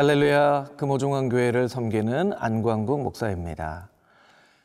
할렐루야 0.00 0.76
금호중앙교회를 0.76 1.68
섬기는 1.68 2.32
안광국 2.36 3.02
목사입니다. 3.02 3.90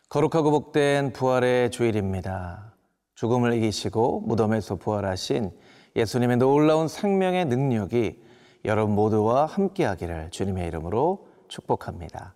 거룩하고 0.07 0.51
복된 0.51 1.11
부활의 1.11 1.71
주일입니다. 1.71 2.75
죽음을 3.15 3.53
이기시고 3.53 4.21
무덤에서 4.27 4.75
부활하신 4.75 5.49
예수님의 5.95 6.37
놀라운 6.37 6.87
생명의 6.87 7.45
능력이 7.45 8.21
여러분 8.65 8.93
모두와 8.93 9.47
함께하기를 9.47 10.29
주님의 10.29 10.67
이름으로 10.67 11.27
축복합니다. 11.47 12.35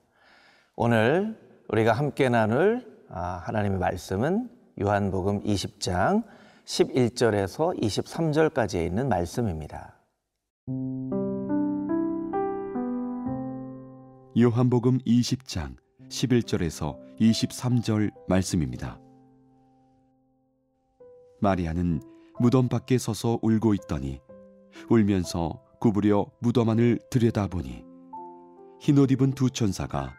오늘 0.76 1.38
우리가 1.70 1.94
함께 1.94 2.30
나눌 2.30 2.84
아, 3.12 3.44
하나님의 3.46 3.78
말씀은 3.78 4.50
요한복음 4.82 5.44
20장 5.44 6.24
11절에서 6.66 7.80
23절까지에 7.80 8.84
있는 8.88 9.08
말씀입니다. 9.08 9.94
요한복음 14.40 15.00
20장 15.00 15.78
11절에서 16.10 16.96
23절 17.20 18.12
말씀입니다. 18.28 19.00
마리아는 21.42 22.02
무덤 22.40 22.70
밖에 22.70 23.00
서서 23.00 23.40
울고 23.42 23.74
있더니 23.74 24.20
울면서 24.92 25.60
구부려 25.80 26.28
무덤 26.40 26.70
안을 26.70 27.00
들여다보니 27.10 27.84
흰옷 28.80 29.10
입은 29.14 29.32
두 29.32 29.50
천사가 29.50 30.14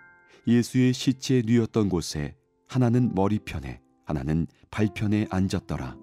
예수의 0.48 0.94
시체에 0.94 1.42
뉘었던 1.46 1.88
곳에 1.88 2.34
하나는 2.66 3.14
머리편에 3.14 3.80
하나는 4.04 4.48
발편에 4.72 5.28
앉았더라. 5.30 5.96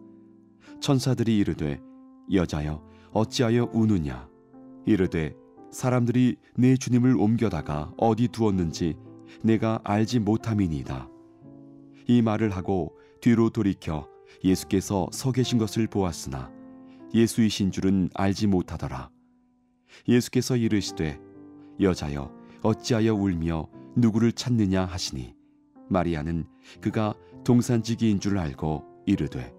천사들이 0.80 1.38
이르되 1.38 1.82
여자여 2.32 2.82
어찌하여 3.12 3.72
우느냐 3.74 4.30
이르되 4.86 5.36
사람들이 5.76 6.38
내 6.56 6.78
주님을 6.78 7.18
옮겨다가 7.18 7.92
어디 7.98 8.30
두었는지 8.30 8.96
내가 9.44 9.82
알지 9.84 10.20
못함이니이다. 10.20 11.10
이 12.08 12.22
말을 12.22 12.52
하고 12.52 12.96
뒤로 13.20 13.50
돌이켜 13.50 14.08
예수께서 14.42 15.10
서 15.12 15.34
계신 15.34 15.58
것을 15.58 15.88
보았으나 15.88 16.50
예수이신 17.14 17.74
줄은 17.74 18.10
알지 18.14 18.48
못하더라. 18.48 19.10
예수께서 20.08 20.56
이르시되 20.56 21.20
여자여 21.82 22.34
어찌하여 22.62 23.14
울며 23.14 23.68
누구를 23.98 24.32
찾느냐 24.32 24.86
하시니 24.86 25.36
마리아는 25.90 26.46
그가 26.80 27.16
동산지기인 27.44 28.22
줄 28.22 28.38
알고 28.38 28.86
이르되 29.06 29.54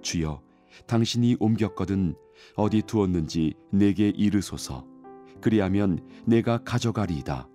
주여 0.00 0.40
당신이 0.86 1.36
옮겼거든 1.38 2.14
어디 2.54 2.80
두었는지 2.80 3.52
내게 3.70 4.08
이르소서 4.08 4.97
그리하면 5.40 6.00
내가 6.26 6.58
가져가리이다. 6.64 7.48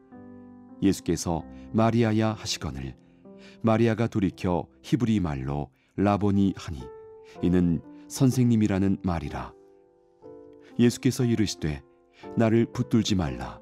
예수께서 0.81 1.43
마리아야 1.71 2.33
하시거늘 2.33 2.95
마리아가 3.61 4.07
돌이켜 4.07 4.67
히브리 4.83 5.19
말로 5.19 5.69
라보니 5.95 6.53
하니 6.55 6.81
이는 7.41 7.81
선생님이라는 8.07 8.97
말이라. 9.03 9.53
예수께서 10.79 11.23
이르시되 11.23 11.81
나를 12.37 12.65
붙들지 12.65 13.15
말라. 13.15 13.59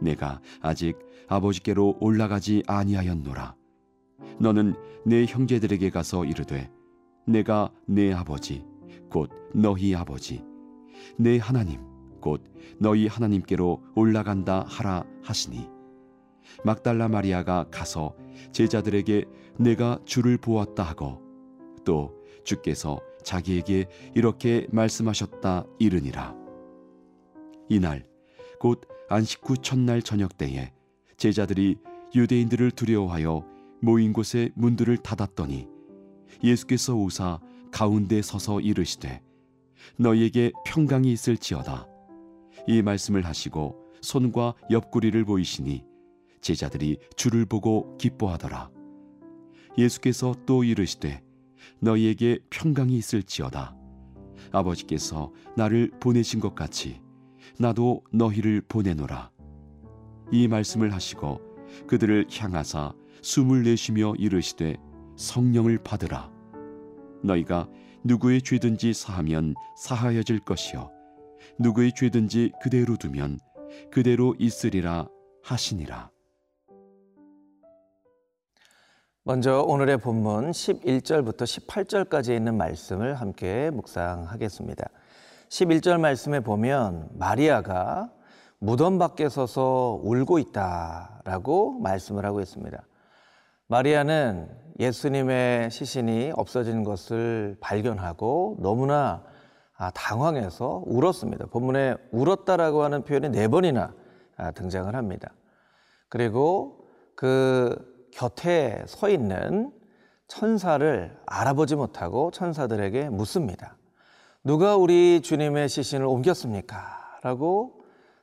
내가 0.00 0.40
아직 0.60 0.98
아버지께로 1.28 1.98
올라가지 2.00 2.62
아니하였노라. 2.66 3.54
너는 4.38 4.74
내 5.04 5.24
형제들에게 5.26 5.90
가서 5.90 6.24
이르되 6.24 6.70
내가 7.26 7.70
내 7.86 8.12
아버지 8.12 8.64
곧 9.10 9.30
너희 9.54 9.94
아버지 9.94 10.42
내 11.16 11.38
하나님 11.38 11.89
곧 12.20 12.42
너희 12.78 13.06
하나님께로 13.06 13.82
올라간다 13.94 14.64
하라 14.68 15.04
하시니. 15.22 15.68
막달라 16.64 17.08
마리아가 17.08 17.66
가서 17.70 18.14
제자들에게 18.52 19.24
내가 19.58 19.98
주를 20.04 20.36
보았다 20.36 20.82
하고 20.82 21.20
또 21.84 22.14
주께서 22.44 23.00
자기에게 23.22 23.86
이렇게 24.14 24.66
말씀하셨다 24.70 25.64
이르니라. 25.78 26.34
이날 27.68 28.06
곧 28.58 28.82
안식 29.08 29.40
후 29.48 29.56
첫날 29.56 30.02
저녁 30.02 30.36
때에 30.36 30.72
제자들이 31.16 31.76
유대인들을 32.14 32.72
두려워하여 32.72 33.44
모인 33.80 34.12
곳에 34.12 34.50
문들을 34.54 34.98
닫았더니 34.98 35.68
예수께서 36.42 36.94
오사 36.94 37.40
가운데 37.70 38.22
서서 38.22 38.60
이르시되 38.60 39.22
너희에게 39.96 40.52
평강이 40.64 41.10
있을지어다 41.12 41.86
이 42.66 42.82
말씀을 42.82 43.24
하시고 43.24 43.76
손과 44.02 44.54
옆구리를 44.70 45.24
보이시니 45.24 45.84
제자들이 46.40 46.98
주를 47.16 47.44
보고 47.44 47.96
기뻐하더라. 47.98 48.70
예수께서 49.76 50.34
또 50.46 50.64
이르시되 50.64 51.22
너희에게 51.80 52.38
평강이 52.50 52.96
있을지어다. 52.96 53.76
아버지께서 54.52 55.32
나를 55.56 55.90
보내신 56.00 56.40
것 56.40 56.54
같이 56.54 57.00
나도 57.58 58.02
너희를 58.12 58.62
보내노라. 58.62 59.30
이 60.32 60.48
말씀을 60.48 60.92
하시고 60.92 61.40
그들을 61.86 62.26
향하사 62.32 62.92
숨을 63.22 63.64
내쉬며 63.64 64.14
이르시되 64.16 64.76
성령을 65.16 65.78
받으라. 65.82 66.32
너희가 67.22 67.68
누구의 68.02 68.40
죄든지 68.42 68.94
사하면 68.94 69.54
사하여질 69.76 70.40
것이요 70.40 70.90
누구의 71.58 71.92
죄든지 71.94 72.52
그대로 72.62 72.96
두면 72.96 73.38
그대로 73.90 74.34
있으리라 74.38 75.08
하시니라. 75.42 76.10
먼저 79.22 79.62
오늘의 79.62 79.98
본문 79.98 80.50
11절부터 80.50 81.42
18절까지 81.42 82.34
있는 82.34 82.56
말씀을 82.56 83.14
함께 83.14 83.70
묵상하겠습니다. 83.70 84.88
11절 85.50 86.00
말씀에 86.00 86.40
보면 86.40 87.08
마리아가 87.12 88.10
무덤 88.58 88.98
밖에 88.98 89.28
서서 89.28 90.00
울고 90.02 90.38
있다라고 90.38 91.78
말씀을 91.80 92.24
하고 92.24 92.40
있습니다. 92.40 92.82
마리아는 93.66 94.48
예수님의 94.80 95.70
시신이 95.70 96.32
없어진 96.34 96.82
것을 96.82 97.56
발견하고 97.60 98.56
너무나 98.60 99.22
아, 99.24 99.29
당황해서 99.88 100.82
울었습니다. 100.84 101.46
본문에 101.46 101.94
울었다라고 102.12 102.84
하는 102.84 103.02
표현이 103.02 103.30
네 103.30 103.48
번이나 103.48 103.94
아, 104.36 104.50
등장을 104.50 104.94
합니다. 104.94 105.32
그리고 106.10 106.86
그 107.14 108.08
곁에 108.12 108.82
서 108.86 109.08
있는 109.08 109.72
천사를 110.28 111.18
알아보지 111.24 111.76
못하고 111.76 112.30
천사들에게 112.30 113.08
묻습니다. 113.08 113.76
누가 114.44 114.76
우리 114.76 115.22
주님의 115.22 115.68
시신을 115.70 116.04
옮겼습니까? 116.06 117.18
라고 117.22 117.82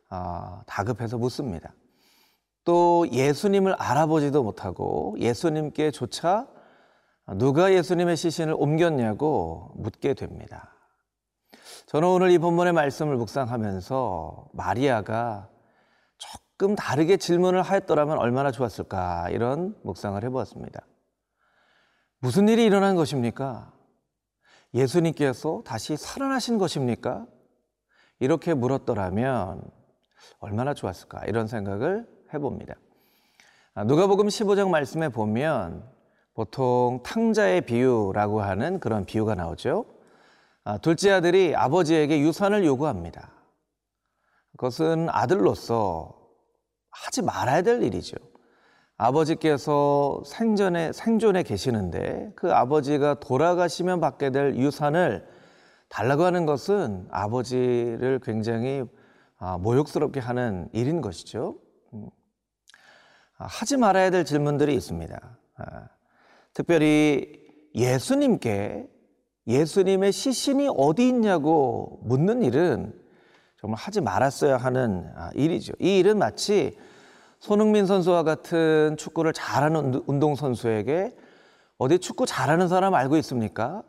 어, 0.09 0.61
다급해서 0.67 1.17
묻습니다. 1.17 1.73
또 2.63 3.07
예수님을 3.11 3.73
알아보지도 3.73 4.43
못하고 4.43 5.15
예수님께조차 5.19 6.47
누가 7.35 7.73
예수님의 7.73 8.15
시신을 8.15 8.53
옮겼냐고 8.57 9.71
묻게 9.75 10.13
됩니다. 10.13 10.76
저는 11.87 12.05
오늘 12.05 12.31
이 12.31 12.37
본문의 12.37 12.73
말씀을 12.73 13.15
묵상하면서 13.15 14.49
마리아가 14.51 15.47
조금 16.17 16.75
다르게 16.75 17.15
질문을 17.15 17.61
하였더라면 17.61 18.17
얼마나 18.17 18.51
좋았을까 18.51 19.29
이런 19.29 19.73
묵상을 19.83 20.21
해보았습니다. 20.21 20.81
무슨 22.19 22.49
일이 22.49 22.65
일어난 22.65 22.97
것입니까? 22.97 23.71
예수님께서 24.73 25.63
다시 25.65 25.95
살아나신 25.95 26.57
것입니까? 26.57 27.25
이렇게 28.19 28.53
물었더라면 28.53 29.61
얼마나 30.39 30.73
좋았을까 30.73 31.23
이런 31.27 31.47
생각을 31.47 32.05
해봅니다. 32.33 32.75
아, 33.75 33.85
누가복음 33.85 34.27
15장 34.27 34.69
말씀에 34.71 35.07
보면 35.07 35.89
보통 36.33 36.99
탕자의 37.03 37.61
비유라고 37.61 38.41
하는 38.41 38.81
그런 38.81 39.05
비유가 39.05 39.35
나오죠. 39.35 39.96
아, 40.67 40.77
둘째 40.77 41.11
아들이 41.11 41.55
아버지에게 41.55 42.19
유산을 42.19 42.65
요구합니다. 42.65 43.31
그것은 44.51 45.07
아들로서 45.09 46.13
하지 46.89 47.21
말아야 47.21 47.61
될 47.61 47.83
일이죠. 47.83 48.17
아버지께서 48.97 50.21
생전에 50.25 50.91
생존에 50.91 51.43
계시는데 51.43 52.33
그 52.35 52.51
아버지가 52.53 53.21
돌아가시면 53.21 54.01
받게 54.01 54.31
될 54.31 54.57
유산을 54.57 55.25
달라고 55.87 56.25
하는 56.25 56.45
것은 56.45 57.07
아버지를 57.11 58.19
굉장히 58.21 58.83
아, 59.37 59.57
모욕스럽게 59.57 60.19
하는 60.19 60.67
일인 60.73 60.99
것이죠. 60.99 61.61
음. 61.93 62.09
아, 63.37 63.45
하지 63.45 63.77
말아야 63.77 64.09
될 64.09 64.25
질문들이 64.25 64.75
있습니다. 64.75 65.37
특별히 66.53 67.39
예수님께 67.73 68.96
예수님의 69.47 70.11
시신이 70.11 70.69
어디 70.77 71.07
있냐고 71.07 71.99
묻는 72.03 72.43
일은 72.43 72.93
정말 73.59 73.79
하지 73.79 74.01
말았어야 74.01 74.57
하는 74.57 75.09
아, 75.15 75.31
일이죠. 75.33 75.73
이 75.79 75.97
일은 75.99 76.17
마치 76.17 76.77
손흥민 77.39 77.85
선수와 77.85 78.23
같은 78.23 78.95
축구를 78.97 79.33
잘하는 79.33 80.03
운동 80.05 80.35
선수에게 80.35 81.15
어디 81.77 81.99
축구 81.99 82.25
잘하는 82.25 82.67
사람 82.67 82.93
알고 82.93 83.15
있습니까? 83.17 83.83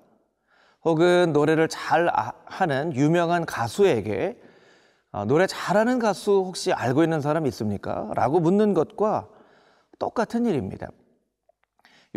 혹은 0.84 1.32
노래를 1.32 1.68
잘 1.68 2.08
아- 2.12 2.32
하는 2.46 2.94
유명한 2.94 3.44
가수에게 3.44 4.40
아, 5.10 5.24
노래 5.24 5.46
잘하는 5.46 5.98
가수 5.98 6.32
혹시 6.32 6.72
알고 6.72 7.02
있는 7.02 7.20
사람 7.20 7.46
있습니까? 7.46 8.10
라고 8.14 8.40
묻는 8.40 8.74
것과 8.74 9.28
똑같은 9.98 10.46
일입니다. 10.46 10.88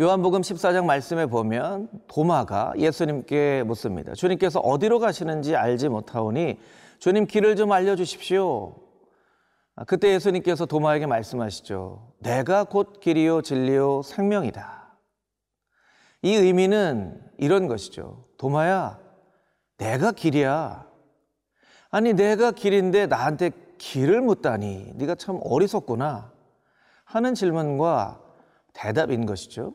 요한복음 0.02 0.40
14장 0.40 0.84
말씀에 0.84 1.26
보면 1.26 1.88
도마가 2.08 2.72
예수님께 2.76 3.62
묻습니다. 3.62 4.14
주님께서 4.14 4.58
어디로 4.58 4.98
가시는지 4.98 5.54
알지 5.54 5.88
못하오니 5.90 6.58
주님 6.98 7.28
길을 7.28 7.54
좀 7.54 7.70
알려주십시오. 7.70 8.74
아, 9.76 9.84
그때 9.84 10.12
예수님께서 10.12 10.66
도마에게 10.66 11.06
말씀하시죠. 11.06 12.14
내가 12.18 12.64
곧 12.64 12.98
길이요 12.98 13.42
진리요 13.42 14.02
생명이다. 14.02 14.98
이 16.22 16.34
의미는 16.34 17.22
이런 17.38 17.68
것이죠. 17.68 18.24
도마야, 18.38 18.98
내가 19.78 20.10
길이야. 20.10 20.84
아니 21.92 22.12
내가 22.12 22.50
길인데 22.50 23.06
나한테 23.06 23.52
길을 23.78 24.20
묻다니 24.20 24.94
네가 24.96 25.14
참 25.14 25.38
어리석구나 25.44 26.32
하는 27.04 27.34
질문과 27.34 28.20
대답인 28.72 29.26
것이죠. 29.26 29.74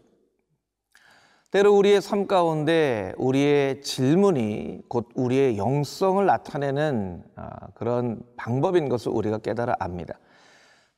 때로 1.52 1.74
우리의 1.78 2.02
삶 2.02 2.28
가운데 2.28 3.14
우리의 3.18 3.82
질문이 3.82 4.82
곧 4.90 5.08
우리의 5.16 5.58
영성을 5.58 6.26
나타내는 6.26 7.24
아, 7.36 7.68
그런 7.74 8.22
방법인 8.36 8.90
것을 8.90 9.12
우리가 9.14 9.38
깨달아 9.38 9.78
압니다. 9.80 10.20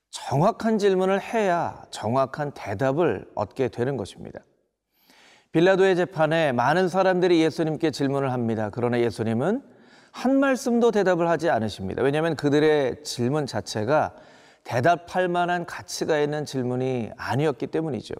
정확한 0.09 0.79
질문을 0.79 1.21
해야 1.21 1.83
정확한 1.91 2.51
대답을 2.55 3.29
얻게 3.35 3.67
되는 3.67 3.95
것입니다. 3.95 4.39
빌라도의 5.51 5.95
재판에 5.95 6.51
많은 6.51 6.89
사람들이 6.89 7.41
예수님께 7.41 7.91
질문을 7.91 8.31
합니다. 8.31 8.69
그러나 8.71 8.99
예수님은 8.99 9.61
한 10.11 10.39
말씀도 10.39 10.89
대답을 10.89 11.29
하지 11.29 11.51
않으십니다. 11.51 12.01
왜냐하면 12.01 12.35
그들의 12.35 13.03
질문 13.03 13.45
자체가 13.45 14.15
대답할 14.63 15.27
만한 15.27 15.65
가치가 15.65 16.19
있는 16.19 16.45
질문이 16.45 17.11
아니었기 17.17 17.67
때문이죠. 17.67 18.15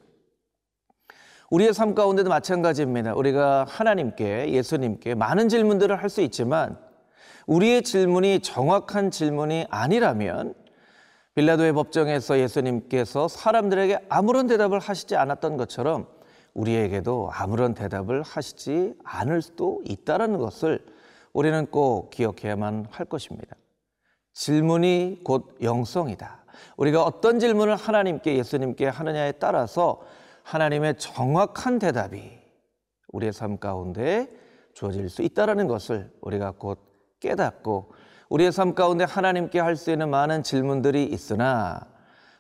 우리의 1.52 1.74
삶 1.74 1.96
가운데도 1.96 2.30
마찬가지입니다. 2.30 3.16
우리가 3.16 3.66
하나님께, 3.68 4.52
예수님께 4.52 5.16
많은 5.16 5.50
질문들을 5.50 5.96
할 5.96 6.10
수 6.10 6.22
있지만 6.22 6.78
우리의 7.48 7.84
질문이 7.84 8.42
정확한 8.42 9.10
질문이 9.12 9.66
아니라면 9.70 10.54
빌라도의 11.36 11.74
법정에서 11.74 12.40
예수님께서 12.40 13.28
사람들에게 13.28 14.06
아무런 14.10 14.48
대답을 14.48 14.80
하시지 14.80 15.16
않았던 15.16 15.58
것처럼 15.58 16.08
우리에게도 16.54 17.30
아무런 17.32 17.74
대답을 17.74 18.22
하시지 18.24 18.94
않을 19.04 19.42
수도 19.42 19.82
있다는 19.86 20.38
것을 20.38 20.86
우리는 21.34 21.66
꼭 21.68 22.10
기억해야만 22.10 22.88
할 22.90 23.06
것입니다. 23.06 23.56
질문이 24.34 25.22
곧 25.24 25.58
영성이다. 25.62 26.44
우리가 26.78 27.04
어떤 27.04 27.40
질문을 27.40 27.76
하나님께 27.76 28.36
예수님께 28.36 28.88
하느냐에 28.88 29.34
따라서 29.34 30.02
하나님의 30.50 30.98
정확한 30.98 31.78
대답이 31.78 32.40
우리의 33.10 33.34
삶 33.34 33.60
가운데 33.60 34.28
주어질 34.74 35.08
수 35.08 35.22
있다는 35.22 35.68
것을 35.68 36.12
우리가 36.22 36.54
곧 36.58 36.80
깨닫고 37.20 37.94
우리의 38.30 38.52
삶 38.52 38.74
가운데 38.74 39.04
하나님께 39.04 39.60
할 39.60 39.76
수 39.76 39.92
있는 39.92 40.10
많은 40.10 40.42
질문들이 40.42 41.06
있으나 41.06 41.88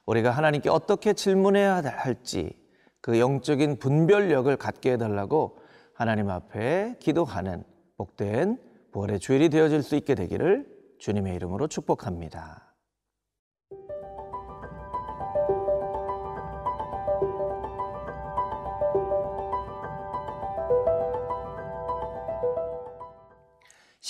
우리가 0.07 0.31
하나님께 0.31 0.69
어떻게 0.69 1.13
질문해야 1.13 1.83
할지 1.83 2.57
그 2.99 3.19
영적인 3.19 3.77
분별력을 3.77 4.55
갖게 4.57 4.93
해달라고 4.93 5.59
하나님 5.93 6.31
앞에 6.31 6.95
기도하는 6.99 7.63
복된 7.97 8.57
부활의 8.91 9.19
주일이 9.19 9.49
되어질 9.49 9.83
수 9.83 9.95
있게 9.95 10.15
되기를 10.15 10.65
주님의 10.97 11.35
이름으로 11.35 11.67
축복합니다. 11.67 12.68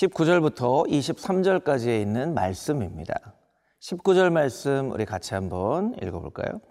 십구 0.00 0.24
절부터 0.24 0.84
23절까지에 0.84 2.00
있는 2.00 2.32
말씀입니다. 2.32 3.34
19절 3.82 4.32
말씀 4.32 4.90
우리 4.92 5.04
같이 5.04 5.34
한번 5.34 5.94
읽어볼까요? 6.02 6.62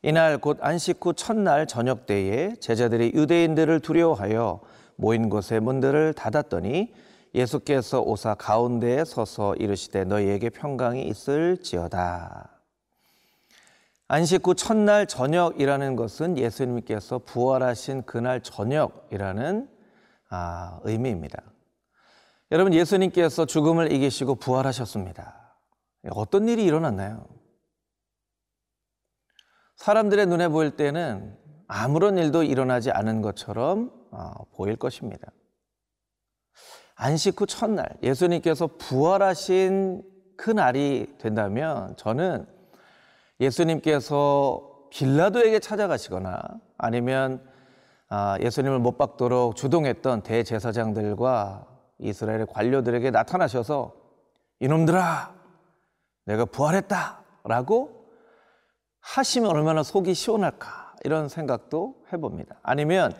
이날 0.00 0.38
곧 0.38 0.56
안식 0.62 1.04
후 1.04 1.12
첫날 1.12 1.66
저녁 1.66 2.06
때에 2.06 2.54
제자들이 2.58 3.12
유대인들을 3.14 3.80
두려워하여 3.80 4.60
모인 4.96 5.28
곳의 5.28 5.60
문들을 5.60 6.14
닫았더니 6.14 6.94
예수께서 7.34 8.00
오사 8.00 8.36
가운데에 8.36 9.04
서서 9.04 9.56
이르시되 9.56 10.04
너희에게 10.04 10.48
평강이 10.48 11.06
있을지어다. 11.06 12.48
안식 14.08 14.46
후 14.46 14.54
첫날 14.54 15.06
저녁이라는 15.06 15.96
것은 15.96 16.38
예수님께서 16.38 17.18
부활하신 17.26 18.04
그날 18.04 18.40
저녁이라는 18.40 19.68
아, 20.30 20.80
의미입니다. 20.84 21.42
여러분 22.52 22.74
예수님께서 22.74 23.46
죽음을 23.46 23.92
이기시고 23.92 24.36
부활하셨습니다. 24.36 25.56
어떤 26.10 26.48
일이 26.48 26.64
일어났나요? 26.64 27.26
사람들의 29.76 30.26
눈에 30.26 30.48
보일 30.48 30.72
때는 30.72 31.38
아무런 31.68 32.18
일도 32.18 32.42
일어나지 32.42 32.90
않은 32.90 33.22
것처럼 33.22 33.92
어, 34.10 34.32
보일 34.56 34.74
것입니다. 34.74 35.30
안식 36.96 37.40
후 37.40 37.46
첫날 37.46 37.96
예수님께서 38.02 38.66
부활하신 38.66 40.02
그 40.36 40.50
날이 40.50 41.06
된다면 41.18 41.94
저는 41.96 42.46
예수님께서 43.38 44.88
빌라도에게 44.90 45.60
찾아가시거나 45.60 46.42
아니면 46.76 47.48
아, 48.08 48.36
예수님을 48.40 48.80
못 48.80 48.98
박도록 48.98 49.54
주동했던 49.54 50.22
대제사장들과 50.22 51.69
이스라엘의 52.00 52.46
관료들에게 52.46 53.10
나타나셔서 53.10 53.94
이놈들아 54.60 55.34
내가 56.26 56.44
부활했다 56.44 57.20
라고 57.44 58.06
하시면 59.00 59.50
얼마나 59.50 59.82
속이 59.82 60.14
시원할까 60.14 60.94
이런 61.04 61.28
생각도 61.28 61.96
해봅니다. 62.12 62.56
아니면 62.62 63.12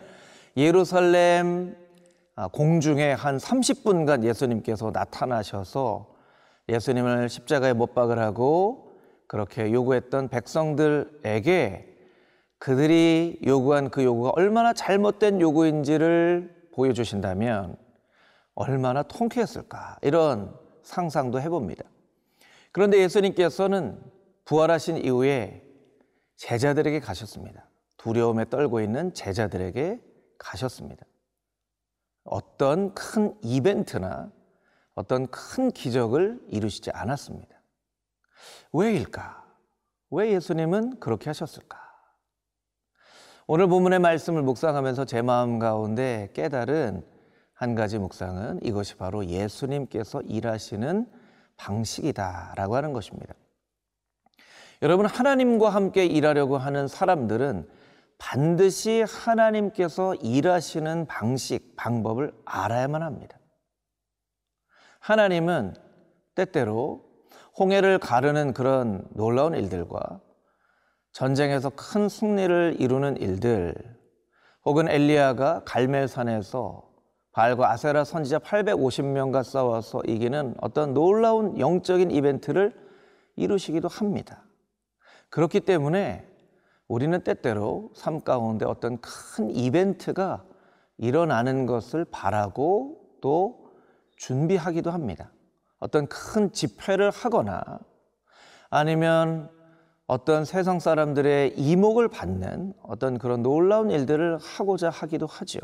예루살렘 0.55 1.75
아, 2.35 2.47
공중에 2.47 3.11
한 3.11 3.37
30분간 3.37 4.23
예수님께서 4.23 4.91
나타나셔서 4.91 6.07
예수님을 6.69 7.29
십자가에 7.29 7.73
못 7.73 7.93
박을 7.93 8.19
하고 8.19 8.93
그렇게 9.27 9.71
요구했던 9.71 10.29
백성들에게 10.29 11.87
그들이 12.57 13.39
요구한 13.45 13.89
그 13.89 14.03
요구가 14.03 14.31
얼마나 14.35 14.71
잘못된 14.73 15.41
요구인지를 15.41 16.69
보여주신다면 16.73 17.75
얼마나 18.61 19.01
통쾌했을까 19.03 19.97
이런 20.01 20.55
상상도 20.83 21.41
해봅니다. 21.41 21.83
그런데 22.71 22.99
예수님께서는 22.99 24.01
부활하신 24.45 24.97
이후에 24.97 25.63
제자들에게 26.37 26.99
가셨습니다. 26.99 27.67
두려움에 27.97 28.49
떨고 28.49 28.81
있는 28.81 29.13
제자들에게 29.13 30.01
가셨습니다. 30.37 31.05
어떤 32.23 32.93
큰 32.93 33.35
이벤트나 33.41 34.31
어떤 34.93 35.27
큰 35.27 35.71
기적을 35.71 36.39
이루시지 36.49 36.91
않았습니다. 36.91 37.61
왜일까? 38.73 39.43
왜 40.11 40.31
예수님은 40.33 40.99
그렇게 40.99 41.29
하셨을까? 41.29 41.79
오늘 43.47 43.67
본문의 43.67 43.99
말씀을 43.99 44.43
묵상하면서 44.43 45.05
제 45.05 45.21
마음 45.21 45.59
가운데 45.59 46.29
깨달은 46.33 47.10
한 47.61 47.75
가지 47.75 47.99
묵상은 47.99 48.59
이것이 48.63 48.95
바로 48.95 49.23
예수님께서 49.23 50.21
일하시는 50.23 51.05
방식이다라고 51.57 52.75
하는 52.75 52.91
것입니다. 52.91 53.35
여러분, 54.81 55.05
하나님과 55.05 55.69
함께 55.69 56.07
일하려고 56.07 56.57
하는 56.57 56.87
사람들은 56.87 57.69
반드시 58.17 59.05
하나님께서 59.07 60.15
일하시는 60.15 61.05
방식, 61.05 61.75
방법을 61.75 62.33
알아야만 62.45 63.03
합니다. 63.03 63.37
하나님은 64.99 65.75
때때로 66.33 67.05
홍해를 67.59 67.99
가르는 67.99 68.53
그런 68.53 69.07
놀라운 69.11 69.53
일들과 69.53 70.19
전쟁에서 71.11 71.69
큰 71.69 72.09
승리를 72.09 72.77
이루는 72.79 73.17
일들, 73.17 73.75
혹은 74.65 74.89
엘리야가 74.89 75.63
갈멜산에서 75.65 76.90
바알과 77.31 77.71
아세라 77.71 78.03
선지자 78.03 78.39
850명과 78.39 79.43
싸워서 79.43 80.01
이기는 80.05 80.55
어떤 80.59 80.93
놀라운 80.93 81.57
영적인 81.59 82.11
이벤트를 82.11 82.73
이루시기도 83.35 83.87
합니다. 83.87 84.43
그렇기 85.29 85.61
때문에 85.61 86.27
우리는 86.87 87.23
때때로 87.23 87.91
삶 87.95 88.19
가운데 88.19 88.65
어떤 88.65 88.99
큰 88.99 89.49
이벤트가 89.49 90.43
일어나는 90.97 91.65
것을 91.65 92.05
바라고 92.05 92.99
또 93.21 93.71
준비하기도 94.17 94.91
합니다. 94.91 95.31
어떤 95.79 96.07
큰 96.07 96.51
집회를 96.51 97.09
하거나 97.11 97.79
아니면 98.69 99.49
어떤 100.05 100.43
세상 100.43 100.79
사람들의 100.79 101.57
이목을 101.57 102.09
받는 102.09 102.73
어떤 102.83 103.17
그런 103.17 103.41
놀라운 103.41 103.89
일들을 103.89 104.37
하고자 104.37 104.89
하기도 104.89 105.25
하죠. 105.27 105.59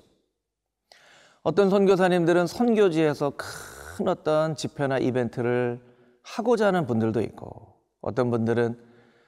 어떤 1.47 1.69
선교사님들은 1.69 2.45
선교지에서 2.45 3.31
큰 3.37 4.09
어떤 4.09 4.53
집회나 4.53 4.97
이벤트를 4.97 5.81
하고자 6.21 6.67
하는 6.67 6.85
분들도 6.85 7.21
있고 7.21 7.73
어떤 8.01 8.29
분들은 8.31 8.77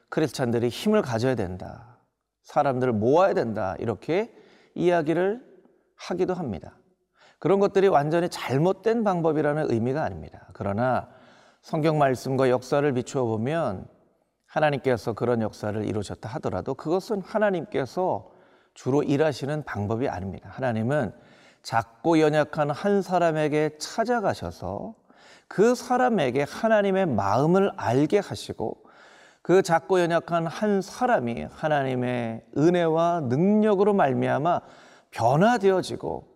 크리스찬들이 0.10 0.68
힘을 0.68 1.02
가져야 1.02 1.36
된다. 1.36 1.98
사람들을 2.42 2.92
모아야 2.92 3.34
된다. 3.34 3.78
이렇게 3.80 4.36
이야기를 4.76 5.42
하기도 5.96 6.34
합니다. 6.34 6.76
그런 7.40 7.62
것들이 7.62 7.88
완전히 7.88 8.28
잘못된 8.28 9.06
방법이라는 9.06 9.72
의미가 9.72 10.04
아닙니다. 10.04 10.50
그러나 10.52 11.08
성경 11.62 11.98
말씀과 12.00 12.50
역사를 12.50 12.94
비추어 12.96 13.24
보면 13.24 13.88
하나님께서 14.46 15.14
그런 15.14 15.42
역사를 15.42 15.82
이루셨다 15.86 16.28
하더라도 16.28 16.74
그것은 16.74 17.22
하나님께서 17.22 18.30
주로 18.74 19.04
일하시는 19.04 19.64
방법이 19.64 20.10
아닙니다. 20.10 20.50
하나님은 20.52 21.14
작고 21.62 22.20
연약한 22.20 22.70
한 22.70 23.02
사람에게 23.02 23.78
찾아가셔서 23.78 24.96
그 25.48 25.76
사람에게 25.76 26.44
하나님의 26.44 27.08
마음을 27.08 27.72
알게 27.76 28.20
하시고 28.20 28.84
그 29.42 29.62
작고 29.62 30.00
연약한 30.00 30.46
한 30.46 30.82
사람이 30.82 31.48
하나님의 31.50 32.44
은혜와 32.58 33.22
능력으로 33.22 33.94
말미암아 33.94 34.62
변화되어지고 35.12 36.28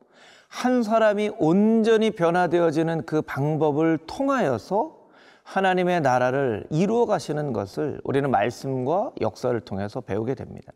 한 0.47 0.83
사람이 0.83 1.31
온전히 1.37 2.11
변화되어지는 2.11 3.05
그 3.05 3.21
방법을 3.21 3.99
통하여서 4.07 5.03
하나님의 5.43 6.01
나라를 6.01 6.65
이루어 6.69 7.05
가시는 7.05 7.53
것을 7.53 7.99
우리는 8.03 8.29
말씀과 8.31 9.11
역사를 9.21 9.59
통해서 9.61 10.01
배우게 10.01 10.35
됩니다. 10.35 10.71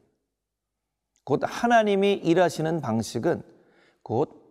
곧 1.23 1.41
하나님이 1.43 2.13
일하시는 2.13 2.81
방식은 2.81 3.43
곧 4.07 4.47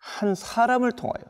한 0.00 0.34
사람을 0.34 0.92
통하여 0.92 1.22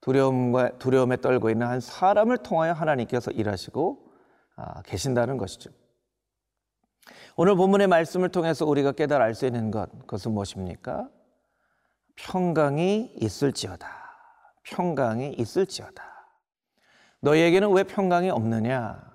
두려움과 0.00 0.78
두려움에 0.78 1.18
떨고 1.18 1.50
있는 1.50 1.66
한 1.66 1.80
사람을 1.80 2.38
통하여 2.38 2.72
하나님께서 2.72 3.30
일하시고 3.30 4.12
아, 4.56 4.82
계신다는 4.82 5.36
것이죠. 5.36 5.70
오늘 7.36 7.54
본문의 7.54 7.86
말씀을 7.86 8.30
통해서 8.30 8.66
우리가 8.66 8.92
깨달아 8.92 9.24
알 9.24 9.34
수 9.34 9.46
있는 9.46 9.70
것 9.70 9.90
그것은 10.00 10.32
무엇입니까? 10.32 11.10
평강이 12.16 13.14
있을지어다. 13.16 13.88
평강이 14.64 15.34
있을지어다. 15.34 16.02
너희에게는 17.20 17.72
왜 17.72 17.82
평강이 17.82 18.30
없느냐? 18.30 19.10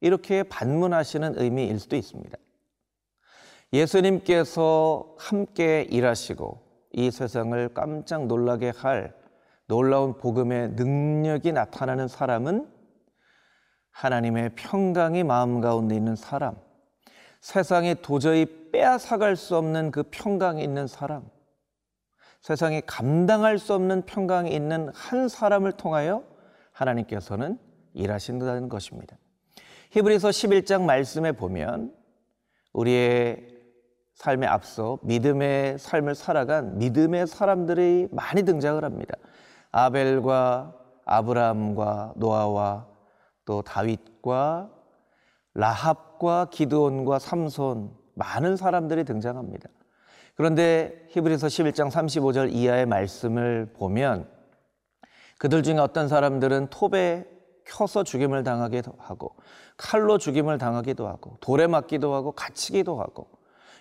이렇게 0.00 0.42
반문하시는 0.42 1.38
의미일 1.38 1.78
수도 1.78 1.96
있습니다. 1.96 2.36
예수님께서 3.72 5.14
함께 5.16 5.82
일하시고 5.90 6.60
이 6.92 7.10
세상을 7.10 7.72
깜짝 7.72 8.26
놀라게 8.26 8.70
할 8.70 9.14
놀라운 9.66 10.18
복음의 10.18 10.72
능력이 10.72 11.52
나타나는 11.52 12.08
사람은 12.08 12.68
하나님의 13.90 14.50
평강이 14.56 15.24
마음 15.24 15.60
가운데 15.60 15.94
있는 15.94 16.16
사람, 16.16 16.56
세상에 17.40 17.94
도저히 17.94 18.70
빼앗아갈 18.72 19.36
수 19.36 19.56
없는 19.56 19.90
그 19.90 20.02
평강이 20.10 20.62
있는 20.62 20.86
사람, 20.86 21.24
세상에 22.40 22.80
감당할 22.80 23.58
수 23.58 23.72
없는 23.74 24.02
평강이 24.02 24.54
있는 24.54 24.90
한 24.94 25.28
사람을 25.28 25.72
통하여 25.72 26.24
하나님께서는 26.72 27.58
일하신다는 27.94 28.68
것입니다. 28.68 29.16
히브리서 29.90 30.28
11장 30.28 30.82
말씀에 30.82 31.32
보면 31.32 31.94
우리의 32.72 33.51
삶에 34.14 34.46
앞서 34.46 34.98
믿음의 35.02 35.78
삶을 35.78 36.14
살아간 36.14 36.78
믿음의 36.78 37.26
사람들이 37.26 38.08
많이 38.12 38.42
등장을 38.42 38.82
합니다. 38.84 39.14
아벨과 39.70 40.74
아브라함과 41.04 42.14
노아와 42.16 42.86
또 43.44 43.62
다윗과 43.62 44.70
라합과 45.54 46.46
기드온과 46.50 47.18
삼손 47.18 47.90
많은 48.14 48.56
사람들이 48.56 49.04
등장합니다. 49.04 49.68
그런데 50.34 51.06
히브리서 51.10 51.46
11장 51.48 51.90
35절 51.90 52.52
이하의 52.52 52.86
말씀을 52.86 53.72
보면 53.74 54.28
그들 55.38 55.62
중에 55.62 55.78
어떤 55.78 56.08
사람들은 56.08 56.68
톱에 56.68 57.26
켜서 57.64 58.02
죽임을 58.02 58.42
당하기도 58.42 58.94
하고 58.98 59.36
칼로 59.76 60.18
죽임을 60.18 60.58
당하기도 60.58 61.06
하고 61.06 61.36
돌에 61.40 61.66
맞기도 61.66 62.14
하고 62.14 62.32
갇히기도 62.32 63.00
하고 63.00 63.28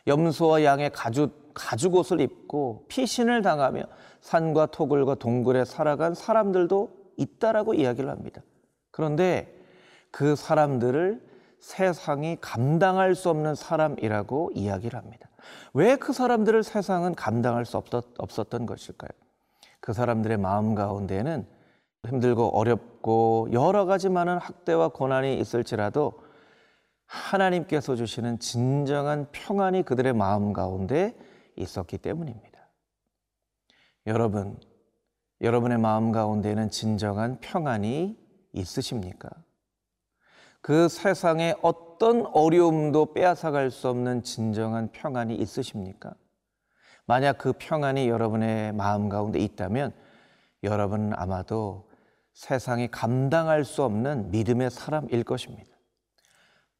염소와 0.07 0.63
양의 0.63 0.91
가죽, 0.91 1.51
가죽옷을 1.53 2.21
입고 2.21 2.85
피신을 2.87 3.41
당하며 3.41 3.83
산과 4.21 4.67
토굴과 4.67 5.15
동굴에 5.15 5.65
살아간 5.65 6.13
사람들도 6.13 6.89
있다라고 7.17 7.73
이야기를 7.73 8.09
합니다. 8.09 8.41
그런데 8.91 9.53
그 10.11 10.35
사람들을 10.35 11.21
세상이 11.59 12.37
감당할 12.41 13.15
수 13.15 13.29
없는 13.29 13.55
사람이라고 13.55 14.51
이야기를 14.55 14.97
합니다. 14.97 15.29
왜 15.73 15.95
그 15.95 16.13
사람들을 16.13 16.63
세상은 16.63 17.15
감당할 17.15 17.65
수 17.65 17.77
없었던 17.77 18.65
것일까요? 18.65 19.09
그 19.79 19.93
사람들의 19.93 20.37
마음 20.37 20.75
가운데는 20.75 21.45
힘들고 22.07 22.57
어렵고 22.57 23.49
여러 23.51 23.85
가지 23.85 24.09
많은 24.09 24.37
학대와 24.37 24.89
고난이 24.89 25.39
있을지라도 25.39 26.13
하나님께서 27.11 27.97
주시는 27.97 28.39
진정한 28.39 29.27
평안이 29.33 29.83
그들의 29.83 30.13
마음 30.13 30.53
가운데 30.53 31.13
있었기 31.57 31.97
때문입니다. 31.97 32.69
여러분, 34.07 34.57
여러분의 35.41 35.77
마음 35.77 36.13
가운데는 36.13 36.69
진정한 36.69 37.39
평안이 37.41 38.17
있으십니까? 38.53 39.29
그 40.61 40.87
세상에 40.87 41.53
어떤 41.61 42.25
어려움도 42.27 43.13
빼앗아갈 43.13 43.71
수 43.71 43.89
없는 43.89 44.23
진정한 44.23 44.89
평안이 44.93 45.35
있으십니까? 45.35 46.13
만약 47.05 47.37
그 47.39 47.51
평안이 47.57 48.07
여러분의 48.07 48.71
마음 48.71 49.09
가운데 49.09 49.37
있다면 49.39 49.93
여러분은 50.63 51.13
아마도 51.15 51.89
세상이 52.33 52.89
감당할 52.89 53.65
수 53.65 53.83
없는 53.83 54.31
믿음의 54.31 54.71
사람일 54.71 55.25
것입니다. 55.25 55.71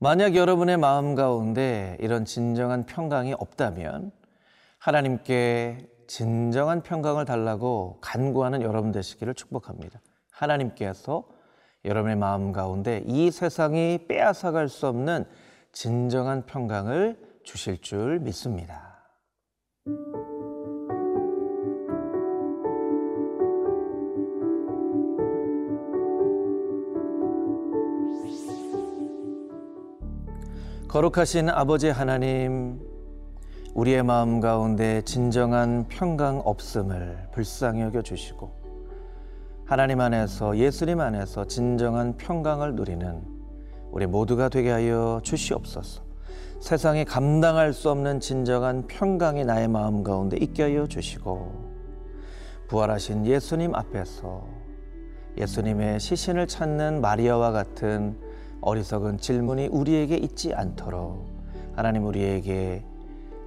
만약 0.03 0.36
여러분의 0.36 0.77
마음 0.77 1.13
가운데 1.13 1.96
이런 2.00 2.25
진정한 2.25 2.88
평강이 2.88 3.34
없다면 3.34 4.12
하나님께 4.79 5.88
진정한 6.08 6.81
평강을 6.81 7.25
달라고 7.25 8.00
간구하는 8.01 8.63
여러분 8.63 8.91
되시기를 8.91 9.36
축복합니다. 9.36 10.01
하나님께서 10.31 11.24
여러분의 11.86 12.15
마음 12.15 12.51
가운데 12.51 13.03
이 13.05 13.29
세상이 13.29 14.08
빼앗아갈 14.08 14.70
수 14.70 14.88
없는 14.88 15.25
진정한 15.72 16.48
평강을 16.48 17.20
주실 17.43 17.79
줄 17.79 18.20
믿습니다. 18.22 19.05
거룩하신 30.92 31.50
아버지 31.50 31.88
하나님, 31.88 32.78
우리의 33.74 34.04
마음 34.04 34.42
가운데 34.42 35.02
진정한 35.04 35.86
평강 35.88 36.40
없음을 36.40 37.30
불쌍히 37.32 37.80
여겨 37.80 38.02
주시고, 38.02 38.52
하나님 39.66 40.02
안에서 40.02 40.58
예수님 40.58 41.00
안에서 41.00 41.46
진정한 41.46 42.18
평강을 42.18 42.76
누리는 42.76 43.24
우리 43.90 44.06
모두가 44.06 44.50
되게 44.50 44.70
하여 44.70 45.22
주시옵소서. 45.24 46.02
세상에 46.60 47.06
감당할 47.06 47.72
수 47.72 47.90
없는 47.90 48.20
진정한 48.20 48.86
평강이 48.88 49.46
나의 49.46 49.70
마음 49.70 50.04
가운데 50.04 50.36
있게 50.36 50.64
하여 50.64 50.88
주시고, 50.88 51.54
부활하신 52.68 53.26
예수님 53.26 53.76
앞에서 53.76 54.46
예수님의 55.38 56.02
시신을 56.02 56.48
찾는 56.48 57.00
마리아와 57.00 57.54
같은 57.54 58.30
어리석은 58.62 59.18
질문이 59.18 59.68
우리에게 59.68 60.18
있지 60.18 60.53
않도록 60.53 61.25
하나님 61.75 62.06
우리에게 62.06 62.86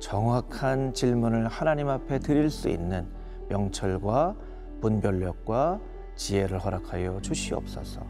정확한 0.01 0.93
질문을 0.93 1.49
하나님 1.49 1.89
앞에 1.89 2.19
드릴 2.19 2.51
수 2.51 2.69
있는 2.69 3.07
명철과 3.49 4.35
분별력과 4.81 5.81
지혜를 6.17 6.59
허락하여 6.59 7.21
주시옵소서. 7.23 8.03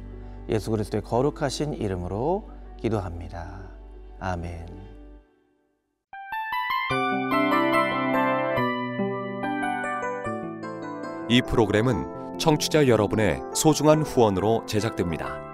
예수 0.49 0.71
그리스도의 0.71 1.03
거룩하신 1.03 1.75
이름으로 1.75 2.49
기도합니다. 2.79 3.61
아멘. 4.19 4.67
이 11.29 11.41
프로그램은 11.43 12.39
청취자 12.39 12.89
여러분의 12.89 13.41
소중한 13.55 14.03
후원으로 14.03 14.67
제작됩니다. 14.67 15.54